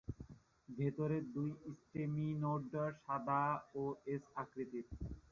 [0.69, 2.63] ভেতরের দুটি স্টেমিনোড
[3.01, 3.41] সাদা
[3.75, 3.83] ও
[4.07, 4.85] এস-আকৃতির।